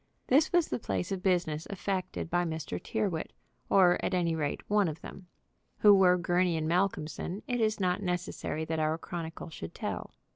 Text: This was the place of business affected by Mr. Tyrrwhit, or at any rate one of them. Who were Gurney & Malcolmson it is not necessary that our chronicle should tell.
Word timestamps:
This 0.29 0.51
was 0.51 0.67
the 0.69 0.79
place 0.79 1.11
of 1.11 1.21
business 1.21 1.67
affected 1.69 2.27
by 2.31 2.43
Mr. 2.43 2.81
Tyrrwhit, 2.81 3.33
or 3.69 4.03
at 4.03 4.15
any 4.15 4.33
rate 4.33 4.67
one 4.67 4.87
of 4.87 5.01
them. 5.01 5.27
Who 5.81 5.93
were 5.93 6.17
Gurney 6.17 6.59
& 6.61 6.61
Malcolmson 6.61 7.43
it 7.45 7.61
is 7.61 7.79
not 7.79 8.01
necessary 8.01 8.65
that 8.65 8.79
our 8.79 8.97
chronicle 8.97 9.51
should 9.51 9.75
tell. 9.75 10.15